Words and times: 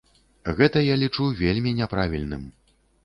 Гэта 0.59 0.81
я 0.83 0.95
лічу 1.03 1.27
вельмі 1.43 1.75
няправільным. 1.81 2.43